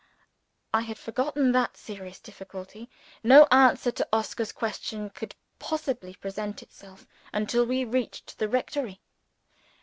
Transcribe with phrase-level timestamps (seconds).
[0.73, 2.89] I had forgotten that serious difficulty.
[3.23, 8.99] No answer to Oscar's question could possibly present itself until we reached the rectory.